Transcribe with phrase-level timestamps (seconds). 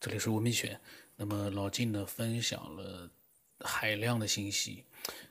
[0.00, 0.80] 这里是文明选。
[1.14, 3.10] 那么老金呢分享了
[3.58, 4.82] 海量的信息，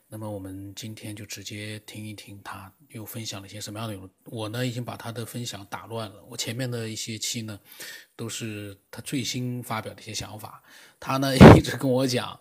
[0.07, 4.07] 那么我们今天就直接听一听他又分享了一些什么样的内容。
[4.25, 7.59] 我呢已经把他的分享打乱了，我前面的一些期呢
[8.15, 10.63] 都是他最新发表的一些想法，
[10.99, 12.39] 他呢一直跟我讲，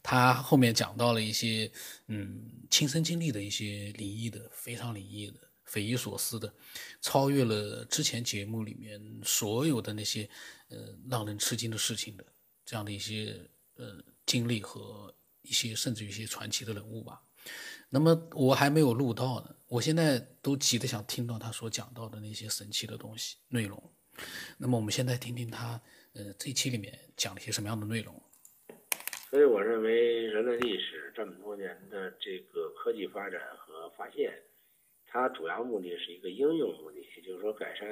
[0.00, 1.68] 他后面讲到了一些
[2.06, 5.40] 嗯亲身经历的一些灵异的，非常灵异的。
[5.64, 6.52] 匪夷所思的，
[7.00, 10.28] 超越了之前节目里面所有的那些
[10.68, 12.24] 呃让人吃惊的事情的
[12.64, 13.34] 这样的一些
[13.76, 17.20] 呃经历和一些甚至于一些传奇的人物吧。
[17.88, 23.92] 那么我还没有录到呢，我现在都急得想听到他所讲到的那些神奇的东西内容。
[24.58, 25.80] 那么我们现在听听他
[26.12, 28.22] 呃这期里面讲了一些什么样的内容。
[29.30, 34.32] 所以我认为人类历史这么多年的这个科技发展和发现。
[35.14, 37.88] 它主要目的是一个应用目的，也就是说改善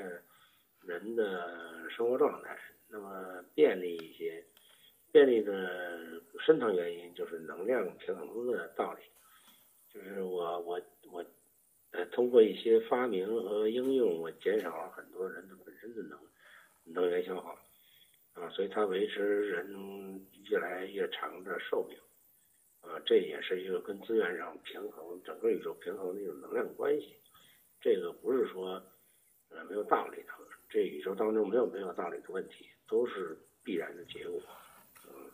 [0.80, 2.58] 人的生活状态，
[2.88, 4.44] 那么便利一些。
[5.12, 9.02] 便利的深层原因就是能量平衡的道理，
[9.94, 10.80] 就是我我
[11.12, 11.24] 我
[11.92, 16.18] 呃通过一些发明和应用，我减少了很多人的本身的能
[16.86, 17.56] 能源消耗
[18.32, 21.96] 啊，所以它维持人越来越长的寿命。
[22.80, 27.16] 啊，这也是一个跟资源上平衡，整个宇宙平衡的一种能量关系。
[27.80, 28.82] 这个不是说
[29.50, 30.32] 呃没有道理的，
[30.68, 34.40] 这宇宙当中没有没有道理的问题，都是必然的结果。
[35.08, 35.30] 嗯，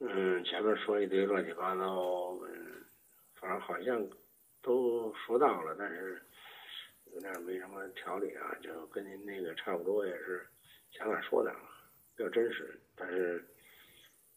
[0.00, 2.84] 嗯，前面说一堆乱七八糟，嗯，
[3.36, 4.06] 反正好像
[4.60, 6.22] 都说到了，但是
[7.12, 10.46] 有点没什么条理啊，就跟您那个差不多，也是
[10.90, 11.52] 想哪说哪，
[12.16, 13.42] 比较真实，但是。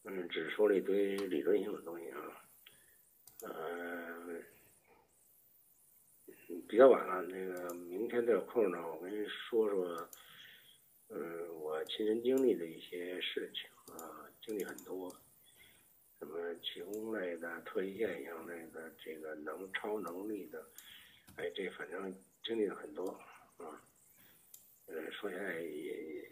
[0.03, 2.19] 嗯，只说了一堆理论性的东西啊，
[3.43, 4.41] 呃，
[6.67, 10.09] 比较晚了，那个明天再有空呢，我跟你说说，
[11.09, 15.15] 嗯，我亲身经历的一些事情啊，经历很多，
[16.17, 20.67] 什么气功类的、特异现象类的、这个能超能力的，
[21.35, 22.11] 哎，这反正
[22.43, 23.07] 经历了很多
[23.57, 23.79] 啊，
[24.87, 26.31] 呃，说起来也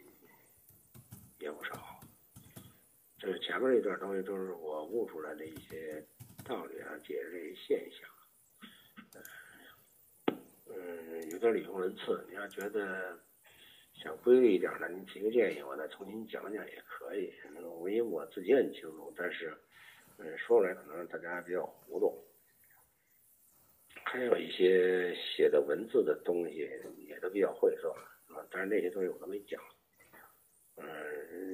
[1.38, 1.78] 也不少。
[3.31, 6.03] 这前面那段东西都是我悟出来的一些
[6.44, 8.09] 道理啊，解释这些现象。
[10.66, 12.25] 嗯，有点语无伦次。
[12.28, 13.19] 你要觉得
[13.94, 17.31] 想规律一点的，你提个建议，我再重新讲讲也可以。
[17.63, 19.56] 我因为我自己很清楚，但是
[20.17, 22.25] 嗯，说出来可能大家比较糊涂。
[24.06, 27.91] 还有一些写的文字的东西也都比较晦涩
[28.34, 29.61] 啊，但是那些东西我都没讲。
[30.78, 30.88] 嗯，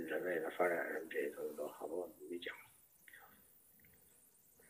[0.06, 2.56] 人类的发展这都都好多没讲，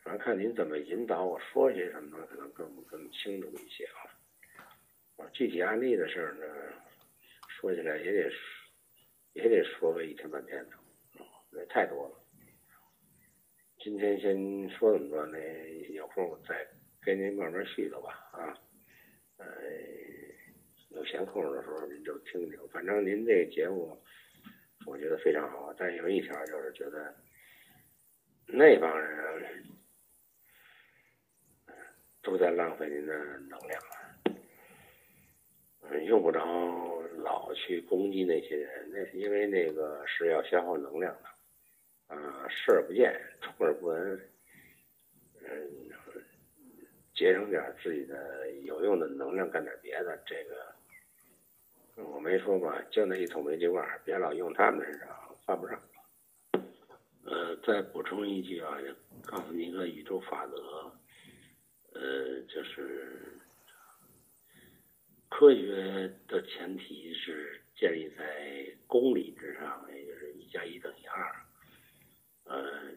[0.02, 4.00] 反正看您怎么引导我说些什么，可能更更清楚一些啊。
[5.16, 6.44] 啊，具体案例的事儿呢，
[7.48, 8.30] 说起来也得
[9.32, 10.76] 也得说个一天半天的，
[11.50, 12.14] 那太多了。
[13.78, 15.38] 今天先说这么多，那
[15.92, 16.66] 有空我再
[17.00, 18.58] 跟您慢慢絮叨吧啊。
[19.38, 19.46] 呃，
[20.90, 24.02] 有闲空的时候您就听听，反正您这个节目。
[24.86, 27.12] 我觉得非常好，但有一条就是觉得
[28.46, 29.64] 那帮人
[32.22, 33.82] 都在浪费您的能量，
[35.82, 44.30] 嗯，用不着老去攻击那些人，那是因为那个是要消耗能量的，啊，视而不见，充耳不闻，
[45.42, 45.90] 嗯，
[47.12, 50.75] 节省点自己的有用的能量，干点别的，这个。
[51.96, 55.08] 我没说过，就那一桶煤气罐，别老用他们身上，
[55.46, 55.80] 犯不上。
[57.24, 58.76] 呃，再补充一句啊，
[59.24, 60.92] 告诉你一个宇宙法则，
[61.94, 63.38] 呃，就是
[65.30, 71.34] 科学的前提是建立在公理之上，也就是一加一等于二。
[72.44, 72.92] 呃，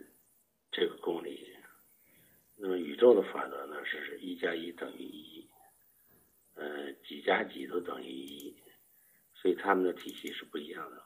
[0.71, 1.55] 这个公理，
[2.57, 5.47] 那么宇宙的法则呢，是一加一等于一，
[6.55, 8.55] 呃，几加几都等于一。
[9.41, 11.03] 所以他们的体系是不一样的。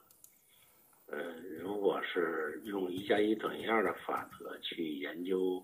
[1.06, 5.64] 呃，如果是用一加一等于二的法则去研究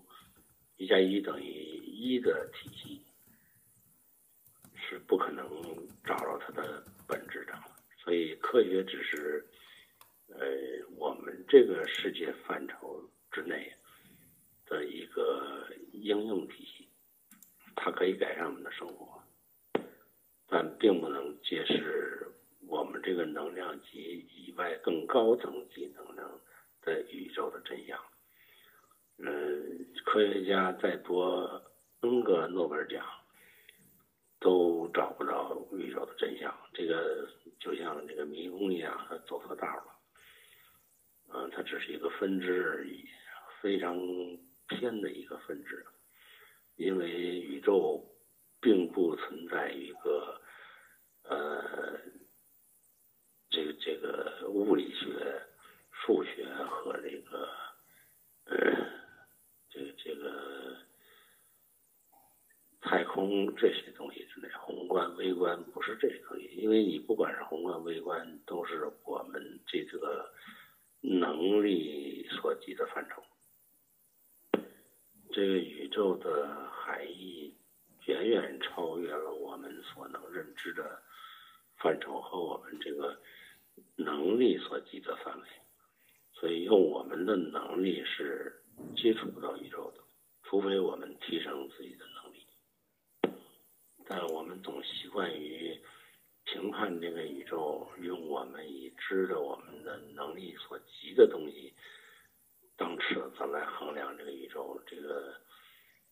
[0.76, 1.50] 一加一等于
[1.84, 3.04] 一的体系，
[4.76, 5.44] 是不可能
[6.04, 7.58] 找到它的本质的。
[7.98, 9.44] 所以科学只是
[10.28, 10.46] 呃
[10.96, 13.02] 我们这个世界范畴
[13.32, 13.72] 之内
[14.66, 16.88] 的一个应用体系，
[17.74, 19.20] 它可以改善我们的生活，
[20.46, 22.29] 但并不能揭示。
[22.70, 26.40] 我们这个能量级以外更高层级能量
[26.82, 28.00] 的宇宙的真相，
[29.18, 31.60] 嗯，科学家再多
[32.00, 33.04] N 个诺贝尔奖，
[34.38, 36.56] 都找不着宇宙的真相。
[36.72, 37.28] 这个
[37.58, 39.98] 就像这个迷宫一样，他，走错道了，
[41.34, 43.04] 嗯，它只是一个分支而已，
[43.60, 43.98] 非常
[44.68, 45.84] 偏的一个分支，
[46.76, 48.00] 因为宇宙
[48.60, 50.40] 并不存在一个
[51.24, 51.98] 呃，
[54.10, 55.42] 个物理学、
[55.92, 57.48] 数学和这个
[58.44, 58.56] 呃，
[59.68, 60.76] 这个这个
[62.80, 70.32] 太空这些东西之内，宏观、微观不是这些东西，因为你不管是宏观、微观，都是我们这个
[71.00, 73.22] 能力所及的范畴。
[75.32, 77.54] 这个宇宙的含义
[78.06, 81.00] 远远超越了我们所能认知的
[81.76, 83.16] 范畴和我们这个
[84.70, 85.48] 所及的范围，
[86.32, 88.62] 所以用我们的能力是
[88.96, 90.00] 接触不到宇宙的，
[90.44, 92.46] 除非我们提升自己的能力。
[94.06, 95.76] 但我们总习惯于
[96.44, 101.74] 评判这个宇宙，用我们已知的我们的能力所及的东西
[102.76, 105.34] 当尺子来衡量这个宇宙，这个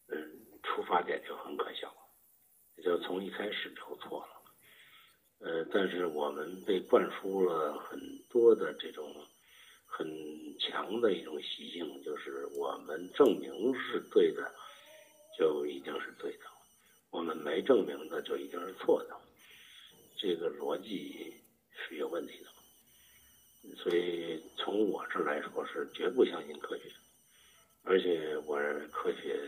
[0.09, 1.95] 嗯出发点就很可笑，
[2.75, 4.38] 也就从一开始就错了。
[5.41, 9.15] 呃，但是我们被灌输了很多的这种
[9.87, 10.07] 很
[10.59, 14.53] 强的一种习性，就是我们证明是对的，
[15.39, 16.45] 就一定是对的。
[17.11, 19.17] 我们没证明的就一定是错的，
[20.17, 21.33] 这个逻辑
[21.73, 22.49] 是有问题的。
[23.77, 26.91] 所以从我这来说是绝不相信科学，
[27.85, 29.39] 而且我认为科学，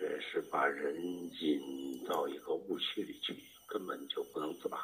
[0.00, 0.96] 呃，是把人
[1.40, 3.34] 引到一个误区里去，
[3.68, 4.78] 根本就不能自拔。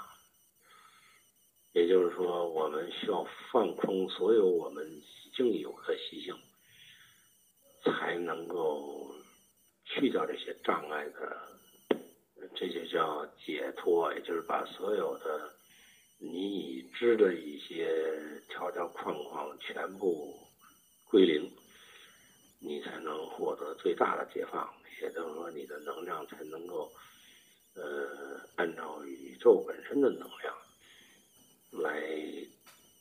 [1.72, 6.32] 也就是说，我们需要放空所有我们已经有的习性，
[7.82, 9.12] 才能够
[9.84, 11.48] 去掉这些障碍的。
[12.54, 15.52] 这就叫解脱，也就是把所有的
[16.18, 20.38] 你已知的一些条条框框全部
[21.06, 21.50] 归零，
[22.60, 24.72] 你才能获得最大的解放。
[25.02, 26.92] 也就是说，你的能量才能够，
[27.74, 30.54] 呃，按照宇宙本身的能量
[31.70, 32.02] 来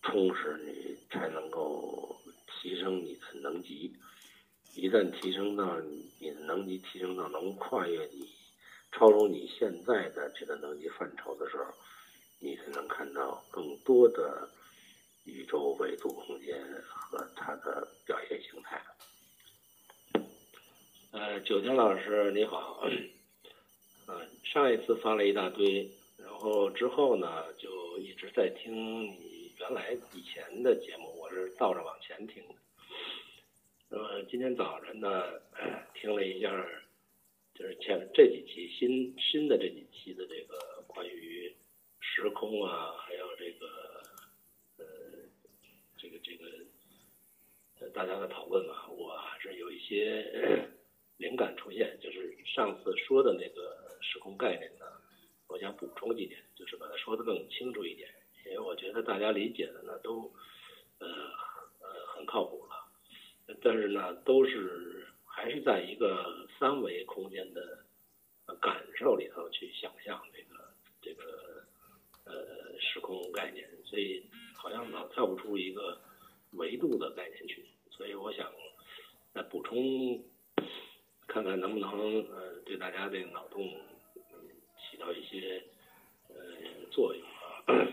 [0.01, 2.15] 充实你，才能够
[2.47, 3.95] 提升你的能级。
[4.75, 5.79] 一旦提升到
[6.19, 8.29] 你的能级提升到能跨越你。
[8.95, 11.65] 超出你现在的这个能力范畴的时候，
[12.39, 14.47] 你才能看到更多的
[15.23, 18.79] 宇宙维度空间和它的表现形态。
[21.09, 22.87] 呃，九天老师你好，
[24.53, 32.53] 上一次发了一大堆，然后之后呢就一直在听你原来以前的节目，我是倒着往前听的。
[33.89, 35.23] 那么今天早晨呢，
[35.99, 36.51] 听了一下。
[37.55, 41.51] 就是前这几期新新的这几期的这个关于
[41.99, 43.67] 时空啊，还有这个
[44.77, 44.85] 呃
[45.97, 50.67] 这个这个大家的讨论啊，我还是有一些
[51.17, 51.97] 灵感出现。
[51.99, 53.72] 就是上次说的那个
[54.03, 54.85] 时空概念呢，
[55.47, 58.07] 我想补充几点，就是把它说的更清楚一点，
[58.45, 60.31] 因为我觉得大家理解的呢都
[60.99, 66.41] 呃呃很靠谱了，但是呢都是还是在一个。
[66.59, 67.83] 三维空间的
[68.61, 71.65] 感受里头去想象这个这个
[72.23, 74.23] 呃时空概念，所以
[74.55, 75.99] 好像老跳不出一个
[76.51, 78.49] 维度的概念去，所以我想
[79.33, 80.23] 再补充，
[81.33, 81.89] 看看能不能
[82.29, 83.67] 呃对大家这个脑洞
[84.77, 85.63] 起到一些
[86.29, 86.35] 呃
[86.91, 87.89] 作用啊。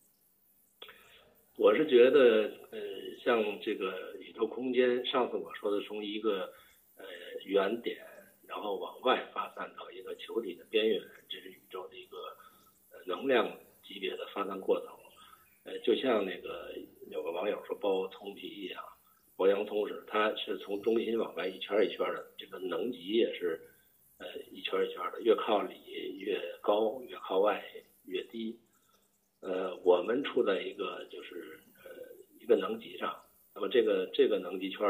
[1.58, 2.80] 我是觉得呃
[3.22, 6.50] 像这个宇宙空间，上次我说的从一个
[6.96, 7.04] 呃。
[7.46, 7.96] 原点，
[8.46, 12.16] 然后往外发散到一个球体的边缘，这是宇宙的一个
[13.06, 14.88] 能量级别的发散过程。
[15.64, 16.72] 呃，就像那个
[17.10, 18.84] 有个网友说包葱皮一样，
[19.40, 23.58] 剥洋葱似的，它是从中心往外一圈一圈的，这个能级也是
[24.18, 25.74] 呃一圈一圈的，越靠里
[26.18, 27.64] 越高，越靠外
[28.04, 28.58] 越低。
[29.40, 33.16] 呃，我们处在一个就是呃一个能级上，
[33.54, 34.86] 那么这个这个能级圈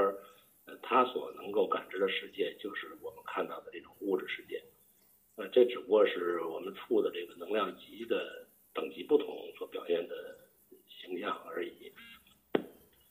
[0.67, 0.77] 呃。
[0.83, 4.61] 它所能够感知的世界，就是我们看到的这种物质世界。
[5.37, 10.37] 呃，这只不过是我们处的这个能量级的等级不同所表现的
[10.89, 11.80] 形象而已。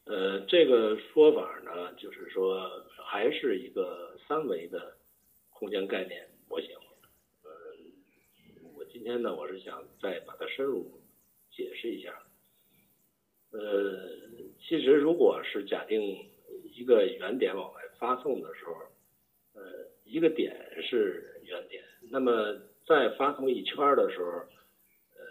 [0.10, 2.68] 呃，这个说法呢，就是说
[3.06, 4.98] 还是一个三维的
[5.51, 6.75] 空间概念模型。
[7.44, 7.50] 呃，
[8.75, 11.00] 我今天呢，我是想再把它深入
[11.51, 12.12] 解释一下。
[13.51, 14.10] 呃，
[14.60, 16.28] 其实如果是假定。
[16.72, 18.74] 一个原点往外发送的时候，
[19.54, 19.62] 呃，
[20.06, 25.25] 一个点是原点，那么再发送一圈的时候，呃，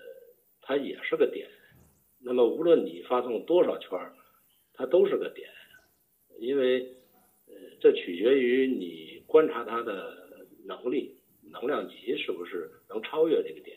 [0.60, 1.48] 它也是个点，
[2.20, 3.98] 那么无论你发送多少圈，
[4.78, 5.50] 它都是个点，
[6.38, 6.94] 因为
[7.48, 13.76] 呃，这取决于你观察它的能力，能量级是不是能超越这个点。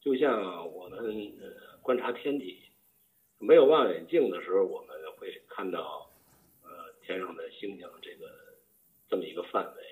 [0.00, 1.00] 就像我们
[1.40, 2.60] 呃观察天体，
[3.40, 6.08] 没有望远镜的时候，我们会看到
[6.62, 6.70] 呃
[7.04, 8.30] 天上的星星这个
[9.08, 9.82] 这么一个范围。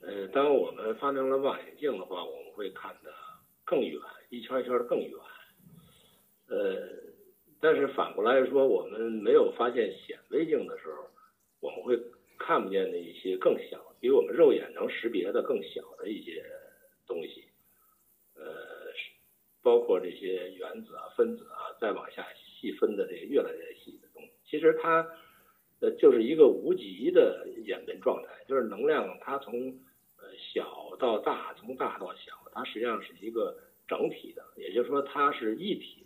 [0.00, 3.10] 呃，当我们发明了望远镜的话，我们会看得
[3.64, 5.12] 更远，一圈一圈的更远。
[6.48, 6.76] 呃，
[7.60, 11.08] 但是反过来说，我们没有发现显微镜的时候，
[11.60, 11.98] 我们会
[12.38, 16.44] 看不见的一些更小，比我们肉眼能识别的更小的一些
[17.06, 17.44] 东西。
[18.34, 18.44] 呃，
[19.62, 25.08] 包括这些原子啊、分子啊，再往下细分的这个越来越细的东西，其实它
[25.80, 29.70] 呃就是一个无极的演变状态，就是能量它从
[30.18, 33.56] 呃小到大，从大到小，它实际上是一个
[33.88, 36.05] 整体的，也就是说它是一体，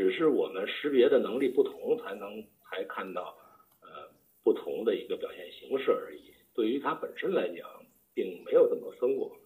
[0.00, 3.36] 只是我们识别的能力不同，才能才看到
[3.82, 4.08] 呃
[4.42, 6.32] 不同的一个表现形式而已。
[6.54, 7.68] 对于它本身来讲，
[8.14, 9.36] 并没有这么分过。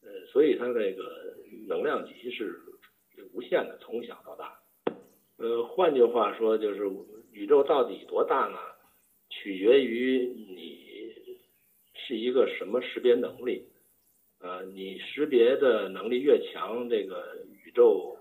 [0.00, 1.36] 呃，所以它这个
[1.68, 2.58] 能量级是
[3.34, 4.58] 无限的，从小到大。
[5.36, 6.90] 呃，换句话说，就是
[7.30, 8.56] 宇宙到底多大呢？
[9.28, 11.38] 取决于你
[11.92, 13.68] 是一个什么识别能力。
[14.40, 18.16] 呃，你识别的能力越强，这个宇宙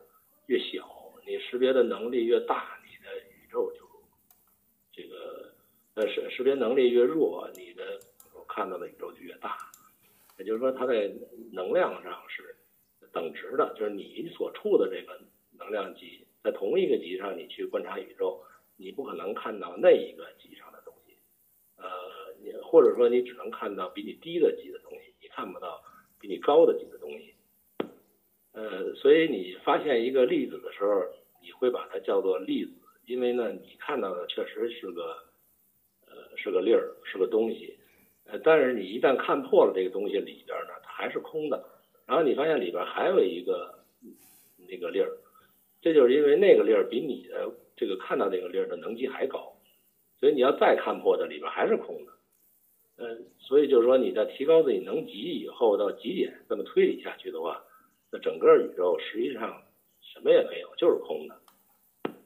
[0.47, 0.83] 越小；
[1.25, 3.87] 你识别的能力越大，你的宇宙就
[4.91, 5.53] 这个
[5.95, 7.99] 呃识识别能力越弱，你的
[8.33, 9.57] 我看到的宇宙就越大。
[10.37, 11.11] 也就是说，它在
[11.51, 12.55] 能量上是
[13.11, 15.21] 等值的，就是你所处的这个
[15.57, 18.43] 能量级，在同一个级上，你去观察宇宙，
[18.75, 21.15] 你不可能看到那一个级上的东西，
[21.77, 21.87] 呃，
[22.41, 25.83] 你或者说你只能看到比你低的级的东西，你看不到
[26.19, 27.32] 比你高的级的东西，
[28.53, 31.03] 呃，所以你发现一个粒子的时候，
[31.41, 32.71] 你会把它叫做粒子，
[33.07, 35.17] 因为呢，你看到的确实是个，
[36.07, 37.77] 呃，是个粒儿，是个东西。
[38.25, 41.65] 呃，但是你一旦看破了这个东西里边呢，它还是空的。
[42.05, 43.73] 然后你发现里边还有一个
[44.69, 45.09] 那个粒儿，
[45.81, 49.51] 这就是因为那个粒儿比你的这个看到那个粒儿的能级还高，
[50.19, 52.11] 所以你要再看破的里边还是空的。
[52.97, 57.63] 嗯，所以就是说你在提高自己能级以后到极点这么推理下去的话，
[58.13, 59.63] 那整个宇宙实际上
[59.99, 61.35] 什么也没有，就是空的。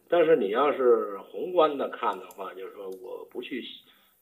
[0.07, 3.63] 但是你要是宏观的看的话，就是说我不去。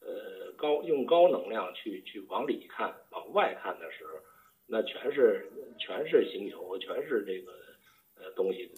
[0.07, 4.11] 呃，高用高能量去去往里看，往外看的时候，
[4.67, 7.51] 那全是全是星球，全是这个
[8.15, 8.69] 呃东西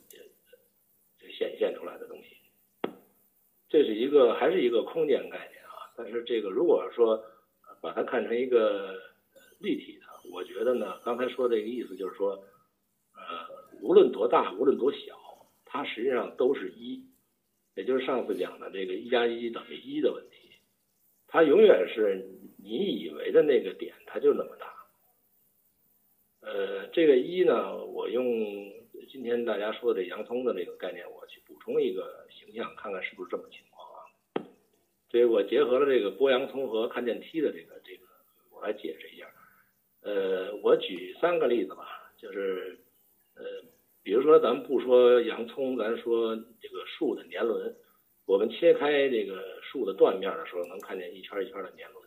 [1.19, 2.37] 这显现出来的东西。
[3.67, 5.91] 这是一个还是一个空间概念啊？
[5.97, 7.21] 但是这个如果说
[7.81, 8.97] 把它看成一个
[9.59, 12.41] 立体的，我觉得呢，刚才说这个意思就是说，
[13.81, 15.17] 无论多大，无论多小，
[15.65, 17.03] 它实际上都是一，
[17.75, 20.51] 也就是上次讲的这个一加一等于一的问题。
[21.27, 24.73] 它永远是你以为的那个点，它就那么大。
[26.39, 28.23] 呃，这个一呢，我用
[29.09, 33.99] 今天大家说的洋葱的这个概念，我去补充一个形象，看看是不是这么情况啊？
[35.09, 38.05] 所以我结合了这个剥洋葱和看电梯的这个这个，
[38.51, 39.29] 我来解释一下。
[40.01, 42.79] 呃，我举三个例子吧，就是
[43.35, 43.43] 呃，
[44.07, 47.75] 比如说咱们不说洋葱，咱说这个树的年轮。
[48.25, 52.05] 我们切开这个树的断面的时候，能看见一圈一圈的年轮。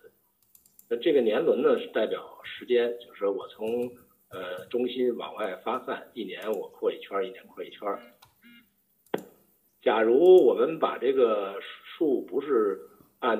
[0.89, 3.87] 那这个年轮呢，是代表时间，就是说我从
[4.31, 7.87] 呃中心往外发散，一年我扩一圈，一年扩一圈。
[9.83, 12.81] 假如我们把这个树不是
[13.19, 13.37] 按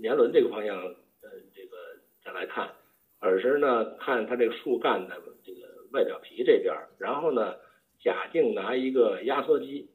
[0.00, 1.76] 年轮这个方向呃这个
[2.24, 2.70] 再来看，
[3.18, 7.56] 而是呢看它这个树干的这个外表皮这边，然后呢
[8.00, 9.88] 假定拿一个压缩机，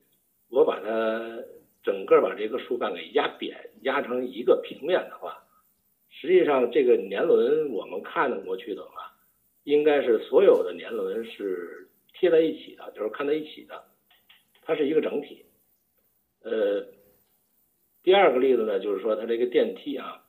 [0.49, 1.43] 我把它。
[1.83, 5.43] 整个把这个树干给压扁，压成一个平面的话，
[6.09, 9.11] 实际上这个年轮我们看过去的话，
[9.65, 13.83] 应该是所有的年轮是贴在一起的，就是看在一起的，
[14.61, 15.43] 它是一个整体。
[16.41, 16.85] 呃，
[18.01, 20.23] 第二个例子呢，就是说它这个电梯啊，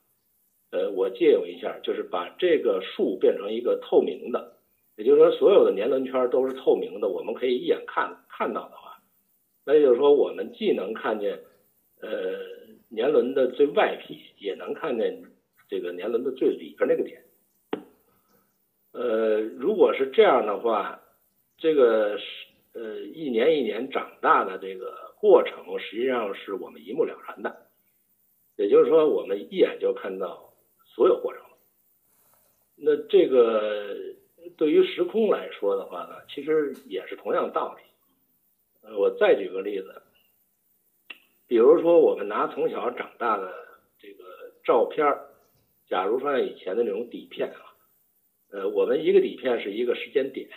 [0.73, 4.57] 呃，我借用一下，就是把这个树变成一个透明的，
[4.97, 8.99] 也就是说所有的年轮圈都是透明的，我们可以一眼看看到的话。
[9.67, 11.41] 那也就是说，我们既能看见，
[12.01, 12.11] 呃，
[12.89, 15.23] 年轮的最外皮，也能看见
[15.69, 17.25] 这个年轮的最里边那个点。
[18.93, 21.01] 呃，如果是这样的话，
[21.57, 22.25] 这个是
[22.75, 27.67] 呃一年一年长大的这个过程，实际上是我们一目了然的。
[28.57, 30.53] 也就是说，我们一眼就看到
[30.85, 31.57] 所有过程了。
[32.77, 33.97] 那这个
[34.56, 37.82] 对于时空来说的话呢，其实也是同样道理。
[38.82, 40.02] 呃，我再举个例子，
[41.46, 43.52] 比如说我们拿从小长大的
[43.99, 44.25] 这个
[44.64, 45.06] 照片，
[45.88, 47.75] 假如说以前的那种底片啊，
[48.50, 50.49] 呃，我们一个底片是一个时间点，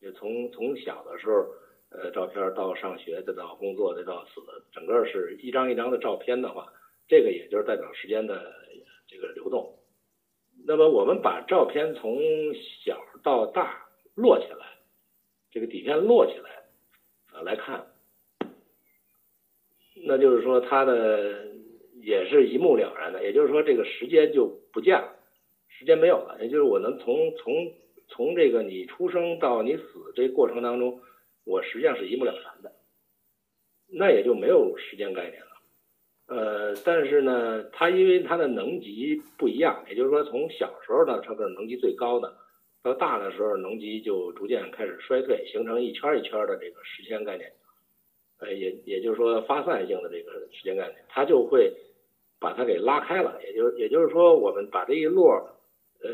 [0.00, 1.46] 就从从小的时候，
[1.90, 4.40] 呃，照片到上学再到工作再到死，
[4.72, 6.72] 整个是一张一张的照片的话，
[7.08, 8.52] 这个也就是代表时间的
[9.06, 9.78] 这个流动。
[10.64, 12.20] 那么我们把照片从
[12.84, 14.66] 小到大摞起来，
[15.50, 16.50] 这个底片摞起来
[17.32, 17.86] 啊来看，
[20.06, 21.46] 那就是说它的
[22.00, 25.16] 也是一目了然的，也就是说这个时间就不见了，
[25.68, 27.72] 时间没有了，也就是我能从从
[28.08, 31.00] 从这个你出生到你死这过程当中，
[31.44, 32.72] 我实际上是一目了然的，
[33.88, 35.51] 那也就没有时间概念了。
[36.28, 42.32] 呃，但是呢，它因为它的能级不一样，也就是说，从小时候呢，它是能级最高的，
[42.82, 47.52] 到大的时候，能级就逐渐开始衰退，形成一圈一圈的这个时间概念，
[48.38, 51.74] 呃，也也就是说发散性的这个时间概念，它就会
[52.38, 55.28] 把它给拉开了，也就也就是说，我们把这一摞，
[56.02, 56.10] 呃，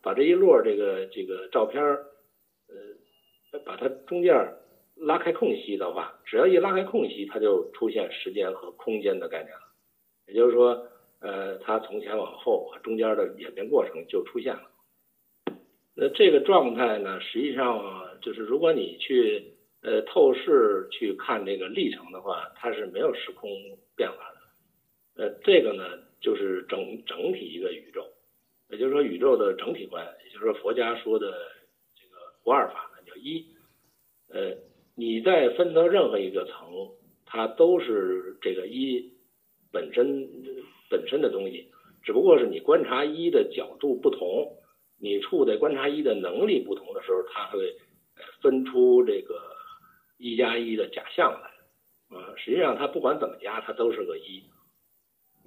[0.00, 4.34] 把这一摞这个这个照片呃，把它中间。
[5.02, 9.62] 拉开空隙的话，只要一拉开空隙，它就出现时间和空间的概念了。
[10.28, 10.86] 也就是说，
[11.20, 14.62] 呃，它从前往后中间的演变过程就出现了。
[15.94, 23.50] 那这个状态呢，实际上就是如果你去呃透视去看这个历程的话，它是没有时空
[23.96, 25.24] 变化的。
[25.24, 28.06] 呃，这个呢，就是整整体一个宇宙，
[28.68, 31.32] 也就是说宇宙的整体观，也就是说佛家说的
[31.96, 33.44] 这个不二法呢，叫一，
[34.28, 34.56] 呃。
[34.94, 36.90] 你在分到任何一个层，
[37.24, 39.12] 它都是这个一
[39.72, 40.28] 本身
[40.90, 41.70] 本身的东西，
[42.02, 44.58] 只不过是你观察一的角度不同，
[45.00, 47.74] 你处在观察一的能力不同的时候，它会
[48.42, 49.40] 分出这个
[50.18, 51.50] 一加一的假象来。
[52.14, 54.42] 啊，实际上它不管怎么加，它都是个一。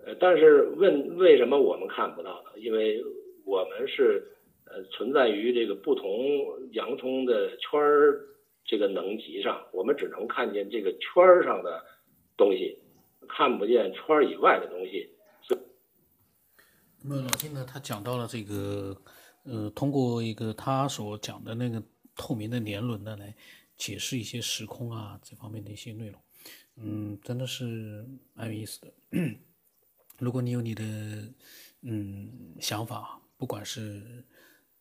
[0.03, 2.59] 呃，但是问为什么我们看不到呢？
[2.59, 3.03] 因为
[3.45, 4.27] 我们是
[4.65, 6.09] 呃存在于这个不同
[6.71, 8.25] 洋葱的圈儿。
[8.65, 11.85] 这个能级上，我们只能看见这个圈儿上的
[12.35, 12.79] 东西，
[13.29, 15.11] 看不见圈儿以外的东西。
[17.03, 18.99] 那么老金呢，他讲到了这个，
[19.43, 21.81] 呃，通过一个他所讲的那个
[22.15, 23.35] 透明的年轮呢，来
[23.77, 26.19] 解释一些时空啊这方面的一些内容。
[26.77, 28.91] 嗯，真的是蛮有意思的。
[30.17, 30.83] 如果你有你的
[31.83, 34.25] 嗯想法，不管是。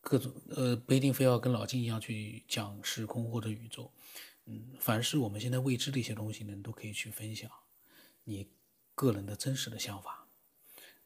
[0.05, 3.91] 各种呃不一定非要跟老金一样去讲时空或者宇宙，
[4.45, 7.49] 嗯，凡是我们现在未知的一些东西呢，你都可以去分享
[8.23, 8.47] 你
[8.93, 10.27] 个人的真实的想法，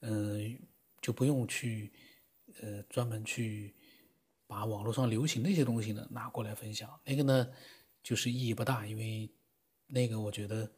[0.01, 0.59] 嗯，
[1.01, 1.93] 就不用去
[2.61, 3.73] 呃专门去
[4.45, 7.47] 把网络上流行的一些东西呢拿过来分享，那个呢
[8.03, 9.29] 就是意义不大，因为
[9.87, 10.69] 那个我觉得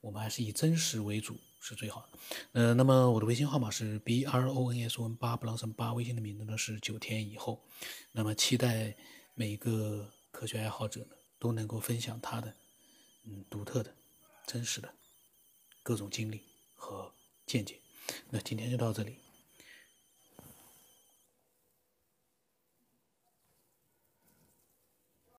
[0.00, 1.38] 我们还是以真实为主。
[1.60, 2.18] 是最好的，
[2.52, 7.62] 呃，那么我的微信号码是 b r o n s o n 八布朗森八，微信的名字呢是九天以后，
[8.12, 8.96] 那么期待
[9.34, 12.54] 每一个科学爱好者呢都能够分享他的
[13.24, 13.94] 嗯独特的、
[14.46, 14.88] 真实的
[15.82, 16.42] 各种经历
[16.74, 17.12] 和
[17.44, 17.78] 见解。
[18.30, 19.16] 那今天就到这里。